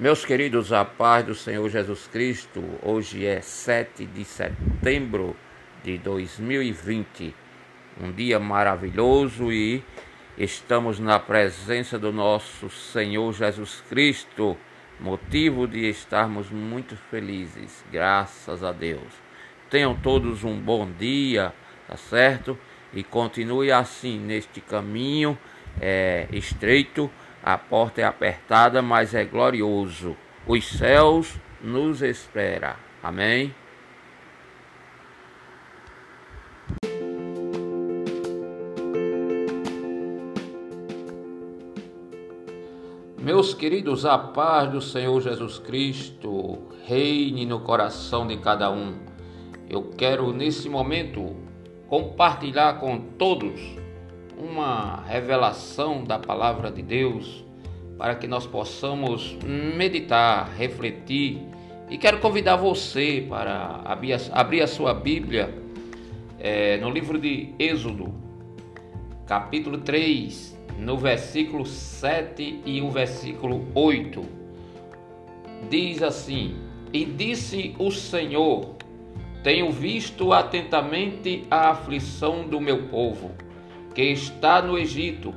Meus 0.00 0.24
queridos, 0.24 0.72
a 0.72 0.82
paz 0.82 1.26
do 1.26 1.34
Senhor 1.34 1.68
Jesus 1.68 2.08
Cristo, 2.10 2.64
hoje 2.82 3.26
é 3.26 3.42
7 3.42 4.06
de 4.06 4.24
setembro 4.24 5.36
de 5.84 5.98
2020, 5.98 7.34
um 8.02 8.10
dia 8.10 8.40
maravilhoso 8.40 9.52
e 9.52 9.84
estamos 10.38 10.98
na 10.98 11.18
presença 11.18 11.98
do 11.98 12.10
nosso 12.10 12.70
Senhor 12.70 13.30
Jesus 13.34 13.84
Cristo, 13.90 14.56
motivo 14.98 15.68
de 15.68 15.90
estarmos 15.90 16.48
muito 16.48 16.96
felizes, 16.96 17.84
graças 17.92 18.64
a 18.64 18.72
Deus. 18.72 19.12
Tenham 19.68 19.94
todos 19.94 20.44
um 20.44 20.58
bom 20.58 20.90
dia, 20.90 21.52
tá 21.86 21.98
certo? 21.98 22.58
E 22.94 23.04
continue 23.04 23.70
assim 23.70 24.18
neste 24.18 24.62
caminho 24.62 25.38
é, 25.78 26.26
estreito 26.32 27.10
a 27.42 27.56
porta 27.56 28.00
é 28.00 28.04
apertada, 28.04 28.82
mas 28.82 29.14
é 29.14 29.24
glorioso. 29.24 30.16
Os 30.46 30.68
céus 30.68 31.34
nos 31.62 32.02
espera. 32.02 32.76
Amém. 33.02 33.54
Meus 43.18 43.54
queridos, 43.54 44.04
a 44.04 44.18
paz 44.18 44.70
do 44.70 44.80
Senhor 44.80 45.20
Jesus 45.20 45.58
Cristo 45.58 46.58
reine 46.86 47.46
no 47.46 47.60
coração 47.60 48.26
de 48.26 48.36
cada 48.38 48.70
um. 48.70 48.98
Eu 49.68 49.84
quero 49.96 50.32
nesse 50.32 50.68
momento 50.68 51.36
compartilhar 51.86 52.80
com 52.80 52.98
todos 52.98 53.60
uma 54.40 55.04
revelação 55.06 56.02
da 56.02 56.18
palavra 56.18 56.70
de 56.70 56.82
Deus 56.82 57.44
para 57.98 58.14
que 58.14 58.26
nós 58.26 58.46
possamos 58.46 59.36
meditar, 59.44 60.50
refletir. 60.56 61.42
E 61.90 61.98
quero 61.98 62.18
convidar 62.18 62.56
você 62.56 63.26
para 63.28 63.82
abrir 64.32 64.62
a 64.62 64.66
sua 64.66 64.94
Bíblia 64.94 65.54
é, 66.38 66.78
no 66.78 66.88
livro 66.88 67.18
de 67.18 67.52
Êxodo, 67.58 68.14
capítulo 69.26 69.78
3, 69.78 70.58
no 70.78 70.96
versículo 70.96 71.66
7 71.66 72.62
e 72.64 72.80
o 72.80 72.90
versículo 72.90 73.66
8. 73.74 74.24
Diz 75.68 76.02
assim: 76.02 76.56
E 76.92 77.04
disse 77.04 77.74
o 77.78 77.90
Senhor: 77.90 78.76
Tenho 79.42 79.70
visto 79.70 80.32
atentamente 80.32 81.44
a 81.50 81.70
aflição 81.70 82.48
do 82.48 82.58
meu 82.58 82.84
povo 82.84 83.32
que 83.94 84.02
está 84.02 84.62
no 84.62 84.78
Egito, 84.78 85.34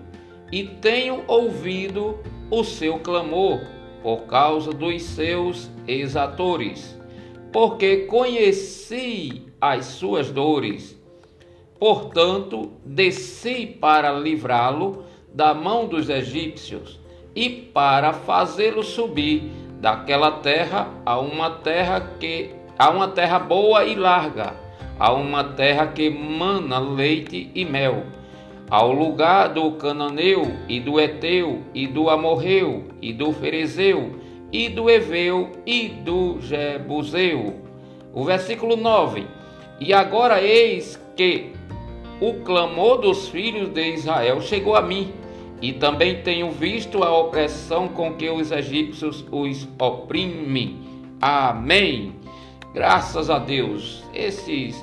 e 0.51 0.63
tenho 0.63 1.23
ouvido 1.27 2.19
o 2.51 2.63
seu 2.63 2.99
clamor 2.99 3.59
por 4.03 4.23
causa 4.27 4.71
dos 4.71 5.01
seus 5.01 5.69
exatores, 5.87 6.95
porque 7.51 8.05
conheci 8.05 9.47
as 9.59 9.85
suas 9.85 10.29
dores. 10.29 11.01
Portanto, 11.79 12.71
desci 12.85 13.65
para 13.65 14.11
livrá-lo 14.11 15.05
da 15.33 15.53
mão 15.53 15.87
dos 15.87 16.09
egípcios 16.09 16.99
e 17.35 17.49
para 17.49 18.13
fazê-lo 18.13 18.83
subir 18.83 19.51
daquela 19.81 20.31
terra 20.31 20.87
a 21.05 21.19
uma 21.19 21.49
terra 21.49 21.99
que 22.19 22.51
a 22.77 22.89
uma 22.89 23.07
terra 23.07 23.39
boa 23.39 23.83
e 23.85 23.95
larga, 23.95 24.53
a 24.99 25.11
uma 25.13 25.43
terra 25.43 25.87
que 25.87 26.09
mana 26.09 26.79
leite 26.79 27.51
e 27.53 27.65
mel 27.65 28.03
ao 28.69 28.91
lugar 28.91 29.49
do 29.49 29.71
Cananeu 29.73 30.51
e 30.67 30.79
do 30.79 30.99
Eteu 30.99 31.61
e 31.73 31.87
do 31.87 32.09
Amorreu 32.09 32.85
e 33.01 33.13
do 33.13 33.31
Ferezeu 33.33 34.19
e 34.51 34.69
do 34.69 34.89
Eveu 34.89 35.51
e 35.65 35.89
do 35.89 36.39
Jebuseu. 36.41 37.59
O 38.13 38.23
versículo 38.23 38.75
9. 38.75 39.25
E 39.79 39.91
agora 39.91 40.41
eis 40.41 40.99
que 41.15 41.51
o 42.21 42.35
clamor 42.45 42.99
dos 42.99 43.27
filhos 43.27 43.69
de 43.69 43.95
Israel 43.95 44.39
chegou 44.39 44.75
a 44.75 44.81
mim, 44.81 45.11
e 45.61 45.73
também 45.73 46.21
tenho 46.21 46.51
visto 46.51 47.03
a 47.03 47.17
opressão 47.17 47.87
com 47.87 48.13
que 48.13 48.29
os 48.29 48.51
egípcios 48.51 49.25
os 49.31 49.67
oprimem. 49.79 50.79
Amém. 51.21 52.15
Graças 52.73 53.29
a 53.29 53.39
Deus. 53.39 54.03
Esse 54.13 54.75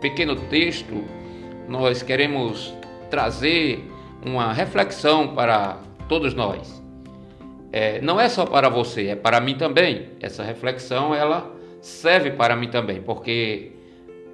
pequeno 0.00 0.36
texto 0.36 1.04
nós 1.68 2.02
queremos 2.02 2.72
trazer 3.12 3.92
uma 4.24 4.54
reflexão 4.54 5.34
para 5.34 5.76
todos 6.08 6.32
nós. 6.32 6.82
É, 7.70 8.00
não 8.00 8.18
é 8.18 8.26
só 8.26 8.46
para 8.46 8.70
você, 8.70 9.08
é 9.08 9.14
para 9.14 9.38
mim 9.38 9.54
também. 9.54 10.08
Essa 10.18 10.42
reflexão 10.42 11.14
ela 11.14 11.54
serve 11.82 12.30
para 12.30 12.56
mim 12.56 12.68
também, 12.68 13.02
porque 13.02 13.72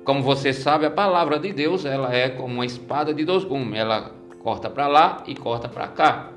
como 0.04 0.22
você 0.22 0.52
sabe, 0.52 0.86
a 0.86 0.90
palavra 0.92 1.40
de 1.40 1.52
Deus 1.52 1.84
ela 1.84 2.14
é 2.14 2.28
como 2.28 2.54
uma 2.54 2.64
espada 2.64 3.12
de 3.12 3.24
dois 3.24 3.42
gumes, 3.42 3.80
ela 3.80 4.12
corta 4.44 4.70
para 4.70 4.86
lá 4.86 5.24
e 5.26 5.34
corta 5.34 5.68
para 5.68 5.88
cá. 5.88 6.30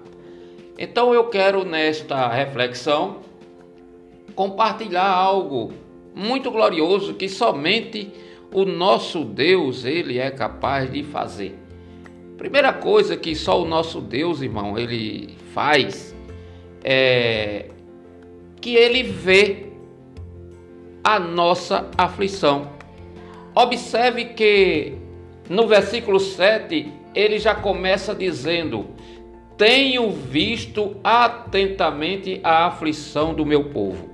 Então 0.80 1.14
eu 1.14 1.26
quero 1.26 1.64
nesta 1.64 2.28
reflexão 2.28 3.18
compartilhar 4.34 5.08
algo 5.08 5.72
muito 6.16 6.50
glorioso 6.50 7.14
que 7.14 7.30
somente 7.30 8.12
o 8.52 8.66
nosso 8.66 9.24
Deus 9.24 9.86
ele 9.86 10.18
é 10.18 10.32
capaz 10.32 10.92
de 10.92 11.04
fazer. 11.04 11.61
Primeira 12.42 12.74
coisa 12.74 13.16
que 13.16 13.36
só 13.36 13.62
o 13.62 13.68
nosso 13.68 14.02
Deus, 14.02 14.42
irmão, 14.42 14.76
ele 14.76 15.38
faz 15.54 16.16
é 16.84 17.68
que 18.60 18.76
ele 18.76 19.04
vê 19.04 19.68
a 21.04 21.20
nossa 21.20 21.88
aflição. 21.96 22.72
Observe 23.54 24.26
que 24.26 24.94
no 25.48 25.68
versículo 25.68 26.20
7 26.20 26.92
ele 27.14 27.38
já 27.38 27.54
começa 27.54 28.16
dizendo: 28.16 28.88
Tenho 29.56 30.10
visto 30.10 30.96
atentamente 31.04 32.40
a 32.44 32.66
aflição 32.66 33.36
do 33.36 33.46
meu 33.46 33.66
povo. 33.66 34.10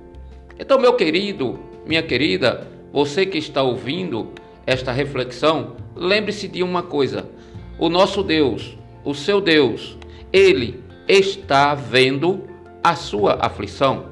Então, 0.58 0.78
meu 0.78 0.92
querido, 0.96 1.58
minha 1.86 2.02
querida, 2.02 2.68
você 2.92 3.24
que 3.24 3.38
está 3.38 3.62
ouvindo 3.62 4.32
esta 4.66 4.92
reflexão, 4.92 5.76
lembre-se 5.96 6.46
de 6.46 6.62
uma 6.62 6.82
coisa: 6.82 7.37
o 7.78 7.88
nosso 7.88 8.22
Deus, 8.22 8.76
o 9.04 9.14
seu 9.14 9.40
Deus, 9.40 9.96
ele 10.32 10.82
está 11.06 11.74
vendo 11.74 12.44
a 12.82 12.94
sua 12.94 13.38
aflição. 13.40 14.06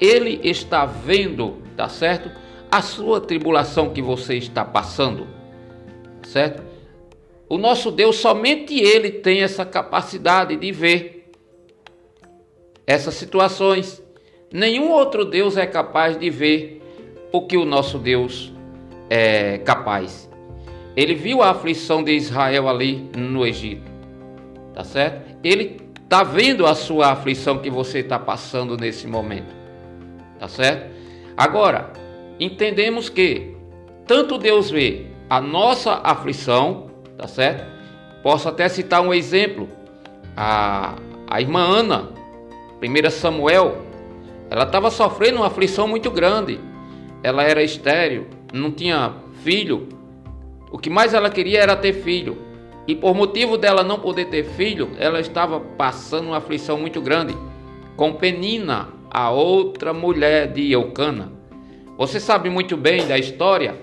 Ele 0.00 0.40
está 0.42 0.84
vendo, 0.84 1.58
tá 1.76 1.88
certo? 1.88 2.30
A 2.70 2.82
sua 2.82 3.20
tribulação 3.20 3.90
que 3.90 4.02
você 4.02 4.36
está 4.36 4.64
passando, 4.64 5.26
certo? 6.24 6.62
O 7.48 7.58
nosso 7.58 7.90
Deus, 7.90 8.16
somente 8.16 8.74
Ele 8.80 9.10
tem 9.10 9.42
essa 9.42 9.64
capacidade 9.64 10.56
de 10.56 10.72
ver 10.72 11.30
essas 12.86 13.14
situações. 13.14 14.02
Nenhum 14.50 14.90
outro 14.90 15.24
Deus 15.24 15.56
é 15.58 15.66
capaz 15.66 16.18
de 16.18 16.30
ver 16.30 16.82
o 17.30 17.42
que 17.46 17.58
o 17.58 17.64
nosso 17.66 17.98
Deus 17.98 18.52
é 19.10 19.58
capaz. 19.58 20.31
Ele 20.96 21.14
viu 21.14 21.42
a 21.42 21.50
aflição 21.50 22.02
de 22.02 22.12
Israel 22.12 22.68
ali 22.68 23.10
no 23.16 23.46
Egito. 23.46 23.90
Tá 24.74 24.84
certo? 24.84 25.36
Ele 25.42 25.80
está 26.02 26.22
vendo 26.22 26.66
a 26.66 26.74
sua 26.74 27.12
aflição 27.12 27.58
que 27.58 27.70
você 27.70 28.00
está 28.00 28.18
passando 28.18 28.76
nesse 28.76 29.06
momento. 29.06 29.54
Tá 30.38 30.48
certo? 30.48 30.90
Agora, 31.36 31.92
entendemos 32.38 33.08
que 33.08 33.56
tanto 34.06 34.36
Deus 34.36 34.70
vê 34.70 35.06
a 35.30 35.40
nossa 35.40 36.00
aflição, 36.04 36.90
tá 37.16 37.26
certo? 37.26 37.64
Posso 38.22 38.48
até 38.48 38.68
citar 38.68 39.00
um 39.00 39.14
exemplo. 39.14 39.68
A, 40.36 40.94
a 41.28 41.40
irmã 41.40 41.60
Ana, 41.60 42.10
1 42.82 43.10
Samuel, 43.10 43.78
ela 44.50 44.64
estava 44.64 44.90
sofrendo 44.90 45.38
uma 45.38 45.46
aflição 45.46 45.88
muito 45.88 46.10
grande. 46.10 46.60
Ela 47.22 47.42
era 47.42 47.62
estéril, 47.62 48.26
não 48.52 48.70
tinha 48.70 49.14
filho, 49.42 49.88
o 50.72 50.78
que 50.78 50.88
mais 50.88 51.12
ela 51.12 51.28
queria 51.28 51.60
era 51.60 51.76
ter 51.76 51.92
filho. 51.92 52.38
E 52.88 52.96
por 52.96 53.14
motivo 53.14 53.58
dela 53.58 53.84
não 53.84 54.00
poder 54.00 54.24
ter 54.24 54.44
filho, 54.44 54.90
ela 54.98 55.20
estava 55.20 55.60
passando 55.60 56.28
uma 56.28 56.38
aflição 56.38 56.78
muito 56.78 57.00
grande 57.00 57.36
com 57.94 58.14
Penina, 58.14 58.88
a 59.10 59.30
outra 59.30 59.92
mulher 59.92 60.50
de 60.50 60.72
Eucana. 60.72 61.30
Você 61.98 62.18
sabe 62.18 62.48
muito 62.48 62.76
bem 62.76 63.06
da 63.06 63.18
história. 63.18 63.76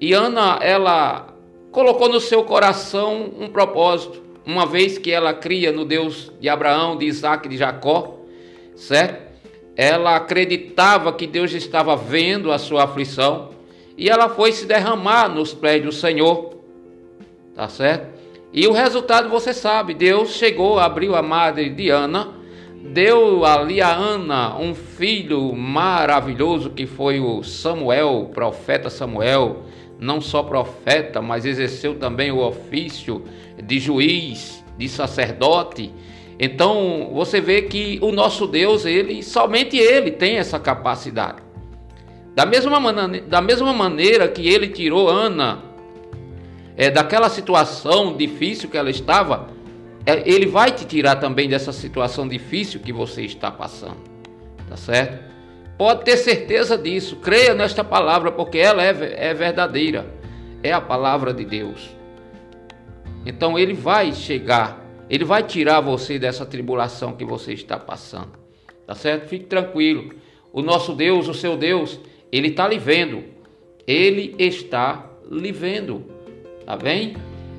E 0.00 0.14
Ana, 0.14 0.58
ela 0.62 1.34
colocou 1.70 2.08
no 2.08 2.18
seu 2.18 2.42
coração 2.42 3.30
um 3.38 3.48
propósito, 3.48 4.22
uma 4.46 4.64
vez 4.64 4.96
que 4.96 5.12
ela 5.12 5.34
cria 5.34 5.70
no 5.70 5.84
Deus 5.84 6.32
de 6.40 6.48
Abraão, 6.48 6.96
de 6.96 7.04
Isaac 7.04 7.46
de 7.46 7.58
Jacó, 7.58 8.20
certo? 8.74 9.30
Ela 9.76 10.16
acreditava 10.16 11.12
que 11.12 11.26
Deus 11.26 11.52
estava 11.52 11.94
vendo 11.94 12.50
a 12.50 12.58
sua 12.58 12.84
aflição 12.84 13.49
e 14.00 14.08
ela 14.08 14.28
foi 14.28 14.50
se 14.50 14.66
derramar 14.66 15.28
nos 15.28 15.54
pés 15.54 15.84
do 15.84 15.92
Senhor. 15.92 16.56
Tá 17.54 17.68
certo? 17.68 18.18
E 18.52 18.66
o 18.66 18.72
resultado 18.72 19.28
você 19.28 19.54
sabe, 19.54 19.94
Deus 19.94 20.30
chegou, 20.30 20.80
abriu 20.80 21.14
a 21.14 21.22
madre 21.22 21.70
de 21.70 21.90
Ana 21.90 22.40
deu 22.82 23.44
ali 23.44 23.80
a 23.80 23.94
Ana 23.94 24.58
um 24.58 24.74
filho 24.74 25.54
maravilhoso 25.54 26.70
que 26.70 26.86
foi 26.86 27.20
o 27.20 27.42
Samuel, 27.42 28.22
o 28.22 28.28
profeta 28.30 28.88
Samuel, 28.88 29.64
não 29.98 30.20
só 30.20 30.42
profeta, 30.42 31.20
mas 31.20 31.44
exerceu 31.44 31.96
também 31.96 32.32
o 32.32 32.38
ofício 32.38 33.24
de 33.62 33.78
juiz, 33.78 34.64
de 34.78 34.88
sacerdote. 34.88 35.92
Então 36.38 37.10
você 37.12 37.40
vê 37.40 37.62
que 37.62 37.98
o 38.00 38.10
nosso 38.10 38.46
Deus, 38.46 38.86
ele 38.86 39.22
somente 39.22 39.76
ele 39.76 40.10
tem 40.10 40.38
essa 40.38 40.58
capacidade. 40.58 41.49
Da 42.40 42.46
mesma, 42.46 42.80
maneira, 42.80 43.26
da 43.26 43.42
mesma 43.42 43.70
maneira 43.70 44.26
que 44.26 44.48
ele 44.48 44.68
tirou 44.68 45.10
Ana 45.10 45.62
é, 46.74 46.90
daquela 46.90 47.28
situação 47.28 48.16
difícil 48.16 48.70
que 48.70 48.78
ela 48.78 48.88
estava, 48.88 49.50
é, 50.06 50.26
ele 50.26 50.46
vai 50.46 50.70
te 50.72 50.86
tirar 50.86 51.16
também 51.16 51.50
dessa 51.50 51.70
situação 51.70 52.26
difícil 52.26 52.80
que 52.80 52.94
você 52.94 53.26
está 53.26 53.50
passando. 53.50 53.98
Tá 54.66 54.74
certo? 54.74 55.22
Pode 55.76 56.02
ter 56.02 56.16
certeza 56.16 56.78
disso. 56.78 57.16
Creia 57.16 57.52
nesta 57.52 57.84
palavra, 57.84 58.32
porque 58.32 58.56
ela 58.56 58.82
é, 58.82 59.28
é 59.28 59.34
verdadeira. 59.34 60.06
É 60.62 60.72
a 60.72 60.80
palavra 60.80 61.34
de 61.34 61.44
Deus. 61.44 61.94
Então 63.26 63.58
ele 63.58 63.74
vai 63.74 64.14
chegar, 64.14 64.82
ele 65.10 65.26
vai 65.26 65.42
tirar 65.42 65.82
você 65.82 66.18
dessa 66.18 66.46
tribulação 66.46 67.12
que 67.12 67.24
você 67.26 67.52
está 67.52 67.78
passando. 67.78 68.32
Tá 68.86 68.94
certo? 68.94 69.28
Fique 69.28 69.44
tranquilo. 69.44 70.14
O 70.50 70.62
nosso 70.62 70.94
Deus, 70.94 71.28
o 71.28 71.34
seu 71.34 71.54
Deus, 71.54 72.00
ele 72.32 72.48
está 72.48 72.68
lhe 72.68 72.78
vendo. 72.78 73.24
Ele 73.86 74.34
está 74.38 75.06
lhe 75.30 75.52
vendo. 75.52 76.04
Tá 76.64 76.76
bem? 76.76 77.16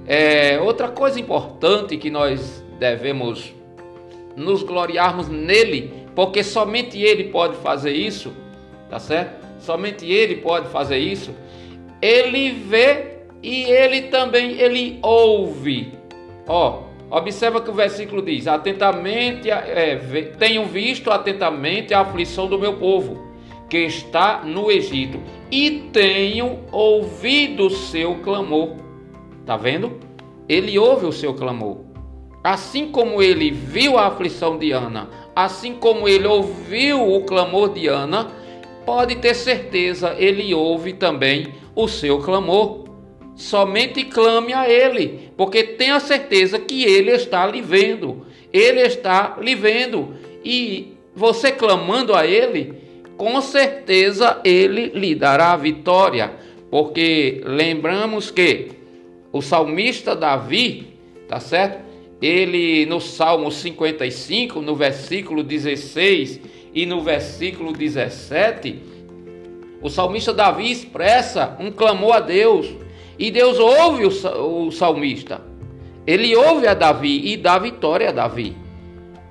É, 0.07 0.59
outra 0.59 0.87
coisa 0.87 1.19
importante 1.19 1.97
que 1.97 2.09
nós 2.09 2.63
devemos 2.79 3.53
nos 4.35 4.63
gloriarmos 4.63 5.27
nele, 5.27 5.93
porque 6.15 6.43
somente 6.43 6.99
ele 6.99 7.25
pode 7.25 7.55
fazer 7.57 7.91
isso, 7.91 8.31
tá 8.89 8.97
certo? 8.97 9.45
Somente 9.59 10.05
ele 10.05 10.37
pode 10.37 10.69
fazer 10.69 10.97
isso. 10.97 11.31
Ele 12.01 12.51
vê 12.51 13.17
e 13.43 13.63
ele 13.63 14.03
também 14.03 14.59
ele 14.59 14.97
ouve. 15.01 15.93
Ó, 16.47 16.83
observa 17.09 17.61
que 17.61 17.69
o 17.69 17.73
versículo 17.73 18.21
diz: 18.21 18.47
Atentamente, 18.47 19.51
é, 19.51 19.97
tenho 20.39 20.65
visto 20.65 21.11
atentamente 21.11 21.93
a 21.93 21.99
aflição 21.99 22.47
do 22.47 22.57
meu 22.57 22.73
povo 22.73 23.30
que 23.71 23.77
está 23.77 24.43
no 24.43 24.69
Egito 24.69 25.17
e 25.49 25.87
tenho 25.93 26.59
ouvido 26.73 27.67
o 27.67 27.69
seu 27.69 28.15
clamor. 28.15 28.75
Tá 29.45 29.55
vendo? 29.55 29.97
Ele 30.49 30.77
ouve 30.77 31.05
o 31.05 31.11
seu 31.13 31.33
clamor. 31.33 31.77
Assim 32.43 32.91
como 32.91 33.23
ele 33.23 33.49
viu 33.49 33.97
a 33.97 34.07
aflição 34.07 34.57
de 34.57 34.73
Ana, 34.73 35.09
assim 35.33 35.75
como 35.75 36.05
ele 36.05 36.27
ouviu 36.27 37.15
o 37.15 37.23
clamor 37.23 37.71
de 37.73 37.87
Ana, 37.87 38.29
pode 38.85 39.15
ter 39.15 39.33
certeza, 39.33 40.17
ele 40.19 40.53
ouve 40.53 40.91
também 40.91 41.53
o 41.73 41.87
seu 41.87 42.19
clamor. 42.19 42.89
Somente 43.37 44.03
clame 44.03 44.51
a 44.51 44.69
ele, 44.69 45.31
porque 45.37 45.63
tenha 45.63 45.97
certeza 46.01 46.59
que 46.59 46.83
ele 46.83 47.11
está 47.11 47.47
lhe 47.47 47.61
vendo. 47.61 48.25
Ele 48.51 48.81
está 48.81 49.37
lhe 49.39 49.55
vendo. 49.55 50.13
E 50.43 50.97
você 51.15 51.53
clamando 51.53 52.13
a 52.13 52.27
ele, 52.27 52.80
com 53.21 53.39
certeza 53.39 54.41
ele 54.43 54.87
lhe 54.95 55.13
dará 55.13 55.51
a 55.51 55.55
vitória, 55.55 56.33
porque 56.71 57.39
lembramos 57.45 58.31
que 58.31 58.69
o 59.31 59.43
salmista 59.43 60.15
Davi, 60.15 60.97
tá 61.27 61.39
certo? 61.39 61.85
Ele 62.19 62.83
no 62.87 62.99
Salmo 62.99 63.51
55, 63.51 64.59
no 64.63 64.75
versículo 64.75 65.43
16 65.43 66.41
e 66.73 66.83
no 66.87 67.01
versículo 67.01 67.73
17, 67.73 68.81
o 69.83 69.87
salmista 69.87 70.33
Davi 70.33 70.71
expressa 70.71 71.55
um 71.59 71.69
clamor 71.69 72.15
a 72.15 72.19
Deus, 72.21 72.75
e 73.19 73.29
Deus 73.29 73.59
ouve 73.59 74.03
o, 74.03 74.71
salmista. 74.71 75.41
Ele 76.07 76.35
ouve 76.35 76.65
a 76.65 76.73
Davi 76.73 77.31
e 77.31 77.37
dá 77.37 77.59
vitória 77.59 78.09
a 78.09 78.11
Davi. 78.11 78.57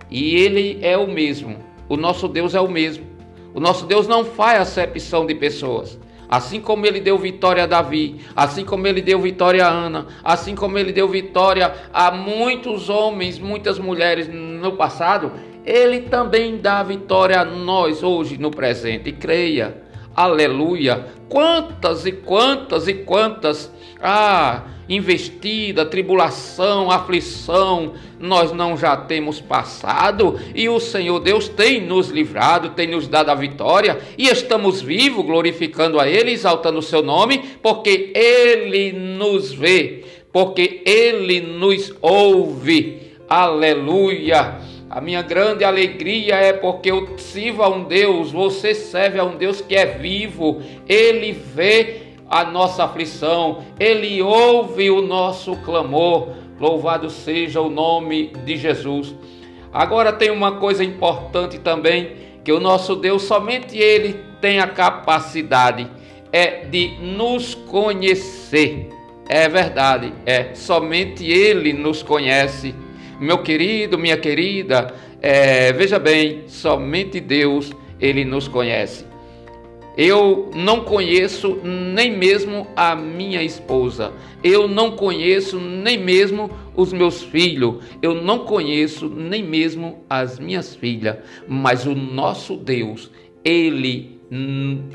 E 0.08 0.36
ele 0.36 0.78
é 0.80 0.96
o 0.96 1.08
mesmo. 1.08 1.56
O 1.88 1.96
nosso 1.96 2.28
Deus 2.28 2.54
é 2.54 2.60
o 2.60 2.70
mesmo. 2.70 3.09
O 3.54 3.60
nosso 3.60 3.86
Deus 3.86 4.06
não 4.06 4.24
faz 4.24 4.60
acepção 4.60 5.26
de 5.26 5.34
pessoas. 5.34 5.98
Assim 6.28 6.60
como 6.60 6.86
ele 6.86 7.00
deu 7.00 7.18
vitória 7.18 7.64
a 7.64 7.66
Davi, 7.66 8.20
assim 8.36 8.64
como 8.64 8.86
ele 8.86 9.02
deu 9.02 9.20
vitória 9.20 9.66
a 9.66 9.68
Ana, 9.68 10.06
assim 10.22 10.54
como 10.54 10.78
ele 10.78 10.92
deu 10.92 11.08
vitória 11.08 11.74
a 11.92 12.12
muitos 12.12 12.88
homens, 12.88 13.36
muitas 13.36 13.80
mulheres 13.80 14.28
no 14.28 14.76
passado, 14.76 15.32
ele 15.64 16.02
também 16.02 16.58
dá 16.58 16.84
vitória 16.84 17.40
a 17.40 17.44
nós 17.44 18.04
hoje 18.04 18.38
no 18.38 18.52
presente. 18.52 19.10
Creia, 19.10 19.82
aleluia. 20.14 21.06
Quantas 21.28 22.06
e 22.06 22.12
quantas 22.12 22.86
e 22.86 22.94
quantas 22.94 23.72
ah, 24.00 24.62
investida, 24.90 25.86
tribulação, 25.86 26.90
aflição, 26.90 27.92
nós 28.18 28.50
não 28.50 28.76
já 28.76 28.96
temos 28.96 29.40
passado 29.40 30.38
e 30.52 30.68
o 30.68 30.80
Senhor 30.80 31.20
Deus 31.20 31.48
tem 31.48 31.80
nos 31.80 32.08
livrado, 32.08 32.70
tem 32.70 32.88
nos 32.88 33.06
dado 33.06 33.30
a 33.30 33.34
vitória 33.36 34.00
e 34.18 34.26
estamos 34.26 34.82
vivos, 34.82 35.24
glorificando 35.24 36.00
a 36.00 36.08
Ele, 36.08 36.32
exaltando 36.32 36.80
o 36.80 36.82
seu 36.82 37.02
nome, 37.02 37.38
porque 37.62 38.10
Ele 38.14 38.92
nos 38.92 39.52
vê, 39.52 40.04
porque 40.32 40.82
Ele 40.84 41.40
nos 41.40 41.94
ouve. 42.02 43.12
Aleluia! 43.28 44.58
A 44.90 45.00
minha 45.00 45.22
grande 45.22 45.62
alegria 45.62 46.34
é 46.34 46.52
porque 46.52 46.90
eu 46.90 47.16
sirvo 47.16 47.62
a 47.62 47.68
um 47.68 47.84
Deus, 47.84 48.32
você 48.32 48.74
serve 48.74 49.20
a 49.20 49.24
um 49.24 49.36
Deus 49.36 49.60
que 49.60 49.76
é 49.76 49.86
vivo, 49.86 50.60
Ele 50.88 51.30
vê 51.30 52.09
a 52.30 52.44
nossa 52.44 52.84
aflição, 52.84 53.64
Ele 53.78 54.22
ouve 54.22 54.88
o 54.88 55.02
nosso 55.02 55.56
clamor. 55.56 56.28
Louvado 56.60 57.10
seja 57.10 57.60
o 57.60 57.68
nome 57.68 58.32
de 58.44 58.56
Jesus. 58.56 59.14
Agora 59.72 60.12
tem 60.12 60.30
uma 60.30 60.52
coisa 60.52 60.84
importante 60.84 61.58
também, 61.58 62.12
que 62.44 62.52
o 62.52 62.60
nosso 62.60 62.94
Deus 62.94 63.22
somente 63.22 63.76
Ele 63.76 64.20
tem 64.40 64.60
a 64.60 64.68
capacidade 64.68 65.90
é 66.32 66.64
de 66.64 66.96
nos 67.00 67.54
conhecer. 67.54 68.88
É 69.28 69.48
verdade, 69.48 70.12
é 70.24 70.54
somente 70.54 71.24
Ele 71.24 71.72
nos 71.72 72.02
conhece. 72.02 72.74
Meu 73.20 73.38
querido, 73.38 73.98
minha 73.98 74.16
querida, 74.16 74.94
é, 75.20 75.72
veja 75.72 75.98
bem, 75.98 76.44
somente 76.46 77.20
Deus 77.20 77.70
Ele 78.00 78.24
nos 78.24 78.48
conhece. 78.48 79.09
Eu 79.96 80.50
não 80.54 80.84
conheço 80.84 81.58
nem 81.62 82.16
mesmo 82.16 82.66
a 82.76 82.94
minha 82.94 83.42
esposa. 83.42 84.12
Eu 84.42 84.68
não 84.68 84.92
conheço 84.92 85.58
nem 85.58 85.98
mesmo 85.98 86.50
os 86.76 86.92
meus 86.92 87.22
filhos. 87.22 87.82
Eu 88.00 88.14
não 88.14 88.40
conheço 88.40 89.08
nem 89.08 89.42
mesmo 89.42 90.04
as 90.08 90.38
minhas 90.38 90.74
filhas. 90.74 91.16
Mas 91.48 91.86
o 91.86 91.94
nosso 91.94 92.56
Deus, 92.56 93.10
Ele 93.44 94.20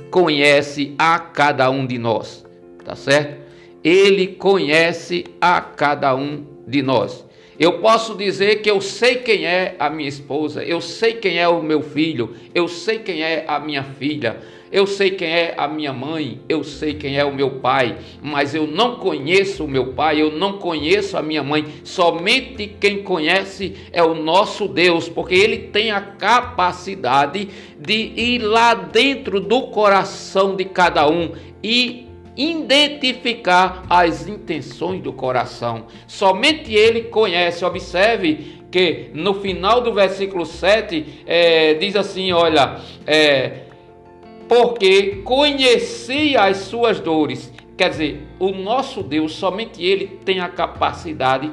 conhece 0.10 0.96
a 0.98 1.20
cada 1.20 1.70
um 1.70 1.86
de 1.86 1.98
nós. 1.98 2.46
Tá 2.84 2.96
certo? 2.96 3.44
Ele 3.84 4.28
conhece 4.28 5.26
a 5.40 5.62
cada 5.62 6.16
um 6.16 6.46
de 6.68 6.82
nós. 6.82 7.26
Eu 7.58 7.80
posso 7.80 8.16
dizer 8.16 8.62
que 8.62 8.70
eu 8.70 8.82
sei 8.82 9.16
quem 9.16 9.46
é 9.46 9.76
a 9.80 9.90
minha 9.90 10.10
esposa, 10.10 10.62
eu 10.64 10.82
sei 10.82 11.14
quem 11.14 11.40
é 11.40 11.48
o 11.48 11.64
meu 11.64 11.82
filho, 11.82 12.36
eu 12.54 12.68
sei 12.68 13.00
quem 13.00 13.22
é 13.22 13.46
a 13.48 13.60
minha 13.62 13.82
filha, 13.82 14.42
eu 14.72 14.88
sei 14.88 15.12
quem 15.12 15.28
é 15.28 15.54
a 15.58 15.68
minha 15.68 15.94
mãe, 15.94 16.42
eu 16.50 16.64
sei 16.64 16.94
quem 16.94 17.18
é 17.18 17.24
o 17.24 17.34
meu 17.34 17.60
pai, 17.60 17.98
mas 18.22 18.56
eu 18.56 18.66
não 18.66 18.96
conheço 18.96 19.64
o 19.64 19.68
meu 19.68 19.94
pai, 19.94 20.22
eu 20.22 20.32
não 20.32 20.58
conheço 20.58 21.18
a 21.18 21.22
minha 21.22 21.44
mãe. 21.44 21.66
Somente 21.84 22.68
quem 22.80 23.04
conhece 23.04 23.76
é 23.92 24.04
o 24.04 24.16
nosso 24.16 24.68
Deus, 24.68 25.08
porque 25.08 25.36
ele 25.36 25.58
tem 25.58 25.92
a 25.92 26.02
capacidade 26.02 27.48
de 27.80 27.94
ir 27.94 28.40
lá 28.40 28.74
dentro 28.74 29.40
do 29.40 29.64
coração 29.68 30.56
de 30.56 30.66
cada 30.66 31.08
um 31.08 31.32
e 31.64 32.06
identificar 32.36 33.86
as 33.90 34.28
intenções 34.28 35.02
do 35.02 35.14
coração. 35.14 35.86
Somente 36.08 36.74
ele 36.74 37.04
conhece. 37.04 37.64
Observe 37.64 38.64
que 38.72 39.10
no 39.14 39.36
final 39.36 39.82
do 39.82 39.94
versículo 39.94 40.46
7 40.46 41.24
é, 41.26 41.76
diz 41.76 41.96
assim: 41.96 42.32
olha, 42.32 42.82
é, 43.08 43.65
porque 44.48 45.18
conhecia 45.24 46.44
as 46.44 46.58
suas 46.58 47.00
dores. 47.00 47.52
Quer 47.78 47.90
dizer, 47.90 48.28
o 48.40 48.52
nosso 48.52 49.04
Deus, 49.04 49.34
somente 49.34 49.84
Ele 49.84 50.08
tem 50.24 50.40
a 50.40 50.48
capacidade 50.48 51.52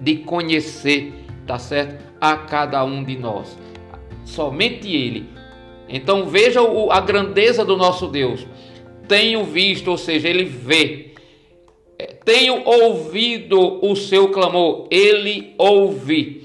de 0.00 0.16
conhecer, 0.16 1.12
tá 1.46 1.58
certo? 1.58 2.04
A 2.20 2.36
cada 2.36 2.84
um 2.84 3.04
de 3.04 3.16
nós. 3.16 3.56
Somente 4.24 4.88
Ele. 4.88 5.28
Então 5.88 6.26
veja 6.26 6.60
a 6.90 7.00
grandeza 7.00 7.64
do 7.64 7.76
nosso 7.76 8.08
Deus. 8.08 8.46
Tenho 9.06 9.44
visto, 9.44 9.88
ou 9.88 9.96
seja, 9.96 10.28
Ele 10.28 10.44
vê. 10.44 11.12
É, 11.98 12.06
tenho 12.24 12.62
ouvido 12.64 13.84
o 13.84 13.94
seu 13.94 14.28
clamor. 14.30 14.88
Ele 14.90 15.54
ouve 15.56 16.44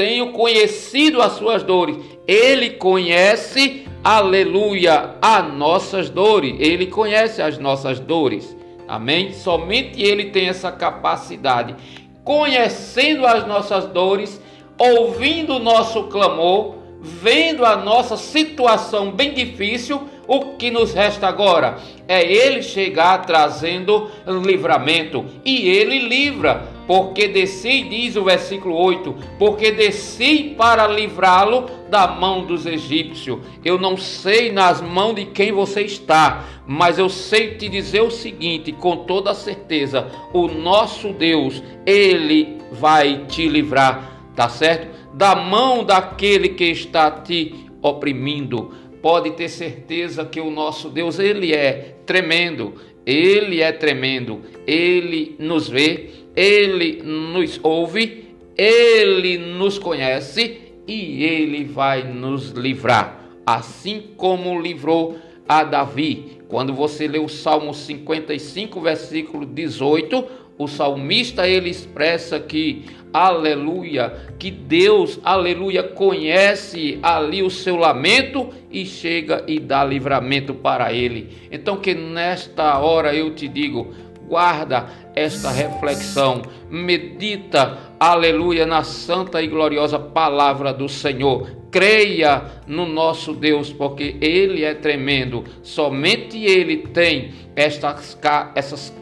tenho 0.00 0.32
conhecido 0.32 1.20
as 1.20 1.32
suas 1.32 1.62
dores. 1.62 1.94
Ele 2.26 2.70
conhece, 2.70 3.86
aleluia, 4.02 5.16
as 5.20 5.52
nossas 5.52 6.08
dores. 6.08 6.56
Ele 6.58 6.86
conhece 6.86 7.42
as 7.42 7.58
nossas 7.58 8.00
dores. 8.00 8.56
Amém? 8.88 9.34
Somente 9.34 10.02
Ele 10.02 10.30
tem 10.30 10.48
essa 10.48 10.72
capacidade. 10.72 11.76
Conhecendo 12.24 13.26
as 13.26 13.46
nossas 13.46 13.84
dores, 13.88 14.40
ouvindo 14.78 15.56
o 15.56 15.58
nosso 15.58 16.04
clamor, 16.04 16.76
vendo 17.02 17.66
a 17.66 17.76
nossa 17.76 18.16
situação 18.16 19.12
bem 19.12 19.34
difícil, 19.34 20.00
o 20.26 20.56
que 20.56 20.70
nos 20.70 20.94
resta 20.94 21.28
agora 21.28 21.76
é 22.08 22.22
Ele 22.22 22.62
chegar 22.62 23.26
trazendo 23.26 24.10
livramento. 24.26 25.26
E 25.44 25.68
Ele 25.68 25.98
livra 25.98 26.69
porque 26.90 27.28
desci, 27.28 27.84
diz 27.84 28.16
o 28.16 28.24
versículo 28.24 28.74
8, 28.74 29.14
porque 29.38 29.70
desci 29.70 30.56
para 30.58 30.88
livrá-lo 30.88 31.66
da 31.88 32.08
mão 32.08 32.44
dos 32.44 32.66
egípcios. 32.66 33.38
Eu 33.64 33.78
não 33.78 33.96
sei 33.96 34.50
nas 34.50 34.80
mãos 34.80 35.14
de 35.14 35.26
quem 35.26 35.52
você 35.52 35.82
está, 35.82 36.44
mas 36.66 36.98
eu 36.98 37.08
sei 37.08 37.54
te 37.54 37.68
dizer 37.68 38.00
o 38.00 38.10
seguinte, 38.10 38.72
com 38.72 39.04
toda 39.04 39.32
certeza: 39.34 40.10
o 40.32 40.48
nosso 40.48 41.12
Deus, 41.12 41.62
ele 41.86 42.58
vai 42.72 43.24
te 43.28 43.48
livrar, 43.48 44.24
tá 44.34 44.48
certo? 44.48 44.88
Da 45.14 45.36
mão 45.36 45.84
daquele 45.84 46.48
que 46.48 46.64
está 46.64 47.08
te 47.08 47.54
oprimindo. 47.80 48.74
Pode 49.00 49.30
ter 49.30 49.48
certeza 49.48 50.24
que 50.24 50.40
o 50.40 50.50
nosso 50.50 50.88
Deus, 50.88 51.20
ele 51.20 51.54
é 51.54 51.98
tremendo, 52.04 52.74
ele 53.06 53.62
é 53.62 53.70
tremendo, 53.70 54.40
ele 54.66 55.36
nos 55.38 55.68
vê 55.68 56.18
ele 56.40 57.02
nos 57.04 57.60
ouve, 57.62 58.34
ele 58.56 59.36
nos 59.36 59.78
conhece 59.78 60.72
e 60.88 61.22
ele 61.22 61.64
vai 61.64 62.02
nos 62.02 62.52
livrar, 62.52 63.20
assim 63.44 64.04
como 64.16 64.58
livrou 64.58 65.18
a 65.46 65.62
Davi. 65.62 66.38
Quando 66.48 66.72
você 66.72 67.06
lê 67.06 67.18
o 67.18 67.28
Salmo 67.28 67.74
55, 67.74 68.80
versículo 68.80 69.44
18, 69.44 70.24
o 70.56 70.66
salmista 70.66 71.46
ele 71.46 71.68
expressa 71.68 72.40
que, 72.40 72.86
aleluia, 73.12 74.10
que 74.38 74.50
Deus, 74.50 75.20
aleluia, 75.22 75.82
conhece 75.82 76.98
ali 77.02 77.42
o 77.42 77.50
seu 77.50 77.76
lamento 77.76 78.48
e 78.70 78.86
chega 78.86 79.44
e 79.46 79.60
dá 79.60 79.84
livramento 79.84 80.54
para 80.54 80.90
ele. 80.90 81.36
Então 81.52 81.76
que 81.76 81.94
nesta 81.94 82.78
hora 82.78 83.14
eu 83.14 83.34
te 83.34 83.46
digo, 83.46 83.94
guarda 84.30 84.86
esta 85.12 85.50
reflexão, 85.50 86.42
medita, 86.70 87.76
aleluia, 87.98 88.64
na 88.64 88.84
santa 88.84 89.42
e 89.42 89.48
gloriosa 89.48 89.98
palavra 89.98 90.72
do 90.72 90.88
Senhor. 90.88 91.50
Creia 91.72 92.44
no 92.64 92.86
nosso 92.86 93.34
Deus, 93.34 93.72
porque 93.72 94.16
Ele 94.20 94.62
é 94.62 94.72
tremendo. 94.72 95.44
Somente 95.64 96.38
Ele 96.38 96.76
tem 96.78 97.32
estas, 97.56 98.16
essas 98.54 98.94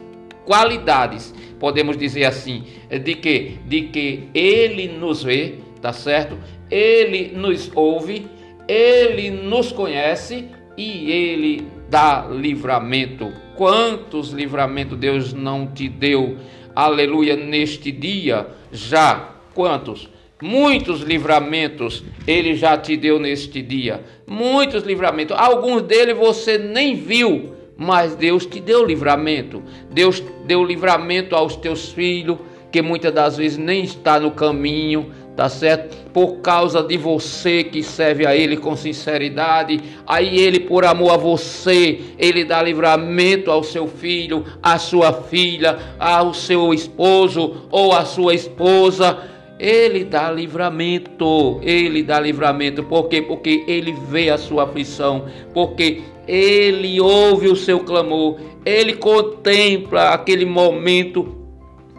qualidades, 0.45 1.33
podemos 1.59 1.95
dizer 1.95 2.25
assim, 2.25 2.63
de 3.03 3.13
que, 3.13 3.59
de 3.65 3.81
que 3.83 4.29
Ele 4.33 4.87
nos 4.87 5.23
vê, 5.23 5.59
tá 5.79 5.93
certo? 5.93 6.37
Ele 6.71 7.31
nos 7.35 7.71
ouve, 7.75 8.27
Ele 8.67 9.29
nos 9.29 9.71
conhece 9.71 10.47
e 10.75 11.11
Ele 11.11 11.67
dá 11.87 12.27
livramento. 12.31 13.48
Quantos 13.59 14.31
livramentos 14.31 14.97
Deus 14.97 15.33
não 15.33 15.67
te 15.67 15.89
deu, 15.89 16.37
aleluia, 16.73 17.35
neste 17.35 17.91
dia? 17.91 18.47
Já, 18.71 19.35
quantos? 19.53 20.07
Muitos 20.41 21.01
livramentos 21.01 22.01
Ele 22.25 22.55
já 22.55 22.77
te 22.77 22.95
deu 22.95 23.19
neste 23.19 23.61
dia. 23.61 24.01
Muitos 24.25 24.83
livramentos. 24.83 25.35
Alguns 25.37 25.81
deles 25.81 26.15
você 26.15 26.57
nem 26.57 26.95
viu, 26.95 27.53
mas 27.75 28.15
Deus 28.15 28.45
te 28.45 28.61
deu 28.61 28.85
livramento. 28.85 29.61
Deus 29.91 30.23
deu 30.45 30.63
livramento 30.63 31.35
aos 31.35 31.57
teus 31.57 31.91
filhos, 31.91 32.37
que 32.71 32.81
muitas 32.81 33.11
das 33.11 33.35
vezes 33.35 33.57
nem 33.57 33.83
está 33.83 34.21
no 34.21 34.31
caminho 34.31 35.11
tá 35.39 35.47
certo? 35.47 35.95
Por 36.11 36.41
causa 36.41 36.83
de 36.83 36.97
você 36.97 37.63
que 37.63 37.81
serve 37.81 38.27
a 38.27 38.35
Ele 38.35 38.57
com 38.57 38.75
sinceridade, 38.75 39.79
aí 40.05 40.37
Ele, 40.37 40.59
por 40.59 40.83
amor 40.83 41.11
a 41.11 41.15
você, 41.15 42.01
Ele 42.17 42.43
dá 42.43 42.61
livramento 42.61 43.49
ao 43.49 43.63
seu 43.63 43.87
filho, 43.87 44.43
à 44.61 44.77
sua 44.77 45.13
filha, 45.13 45.79
ao 45.97 46.33
seu 46.33 46.73
esposo 46.73 47.67
ou 47.71 47.93
à 47.93 48.03
sua 48.03 48.35
esposa. 48.35 49.17
Ele 49.57 50.03
dá 50.03 50.29
livramento, 50.29 51.61
ele 51.63 52.03
dá 52.03 52.19
livramento, 52.19 52.83
por 52.83 53.07
quê? 53.07 53.21
Porque 53.21 53.63
ele 53.65 53.93
vê 54.09 54.29
a 54.29 54.37
sua 54.37 54.63
aflição, 54.63 55.25
porque 55.53 56.01
ele 56.27 56.99
ouve 56.99 57.47
o 57.47 57.55
seu 57.55 57.79
clamor, 57.79 58.37
ele 58.65 58.93
contempla 58.93 60.09
aquele 60.09 60.45
momento 60.45 61.38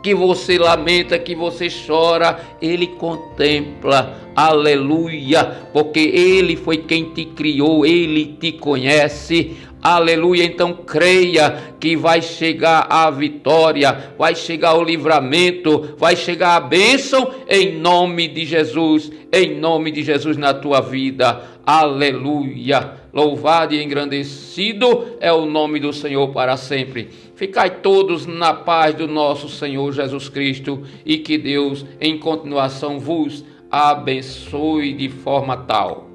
que 0.03 0.15
você 0.15 0.59
lamenta, 0.59 1.19
que 1.19 1.35
você 1.35 1.69
chora, 1.69 2.41
Ele 2.61 2.87
contempla, 2.87 4.19
aleluia, 4.35 5.45
porque 5.73 6.01
Ele 6.01 6.57
foi 6.57 6.79
quem 6.79 7.13
te 7.13 7.25
criou, 7.25 7.85
Ele 7.85 8.37
te 8.41 8.53
conhece, 8.53 9.57
aleluia. 9.83 10.45
Então 10.45 10.73
creia 10.73 11.75
que 11.79 11.97
vai 11.97 12.23
chegar 12.23 12.87
a 12.89 13.11
vitória, 13.11 14.13
vai 14.19 14.35
chegar 14.35 14.75
o 14.75 14.85
livramento, 14.85 15.95
vai 15.99 16.17
chegar 16.17 16.57
a 16.57 16.61
bênção 16.61 17.31
em 17.49 17.79
nome 17.79 18.29
de 18.29 18.45
Jesus, 18.45 19.11
em 19.33 19.59
nome 19.59 19.91
de 19.91 20.03
Jesus 20.03 20.37
na 20.37 20.55
tua 20.55 20.81
vida, 20.81 21.43
aleluia. 21.67 23.01
Louvado 23.13 23.75
e 23.75 23.83
engrandecido 23.83 25.17
é 25.21 25.33
o 25.33 25.45
nome 25.45 25.81
do 25.81 25.93
Senhor 25.93 26.29
para 26.29 26.57
sempre. 26.57 27.09
Ficai 27.41 27.81
todos 27.81 28.27
na 28.27 28.53
paz 28.53 28.95
do 28.95 29.09
nosso 29.09 29.49
Senhor 29.49 29.91
Jesus 29.95 30.29
Cristo 30.29 30.83
e 31.07 31.17
que 31.17 31.39
Deus, 31.39 31.87
em 31.99 32.19
continuação, 32.19 33.01
vos 33.01 33.43
abençoe 33.71 34.93
de 34.93 35.09
forma 35.09 35.57
tal. 35.57 36.10